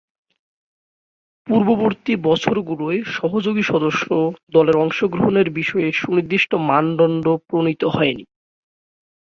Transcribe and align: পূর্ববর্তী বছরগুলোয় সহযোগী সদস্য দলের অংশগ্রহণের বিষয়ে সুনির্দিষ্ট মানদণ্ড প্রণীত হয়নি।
পূর্ববর্তী 1.47 2.13
বছরগুলোয় 2.23 2.99
সহযোগী 3.17 3.63
সদস্য 3.63 4.05
দলের 4.51 4.75
অংশগ্রহণের 4.75 5.47
বিষয়ে 5.49 5.87
সুনির্দিষ্ট 5.91 6.51
মানদণ্ড 6.69 7.25
প্রণীত 7.47 7.81
হয়নি। 7.87 8.23